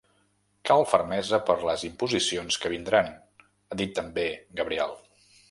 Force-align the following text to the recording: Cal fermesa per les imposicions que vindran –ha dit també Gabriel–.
Cal 0.69 0.85
fermesa 0.93 1.39
per 1.49 1.55
les 1.71 1.83
imposicions 1.89 2.57
que 2.65 2.73
vindran 2.75 3.13
–ha 3.19 3.79
dit 3.83 3.95
també 4.01 4.27
Gabriel–. 4.63 4.99